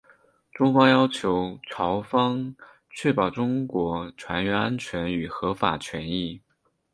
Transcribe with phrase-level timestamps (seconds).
[0.51, 2.55] 中方要求朝方
[2.89, 6.41] 确保中国船员安全与合法权益。